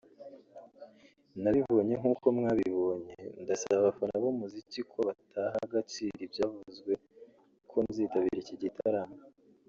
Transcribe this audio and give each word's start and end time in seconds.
nabibonye 1.41 1.93
nkuko 2.01 2.25
mwabibonye 2.37 3.15
ndasaba 3.41 3.77
abafana 3.81 4.15
b’umuziki 4.23 4.79
ko 4.91 4.97
bataha 5.07 5.57
agaciro 5.65 6.17
ibyavuzwe 6.27 6.91
ko 7.69 7.77
nzitabira 7.87 8.37
iki 8.43 8.57
gitaramo 8.63 9.17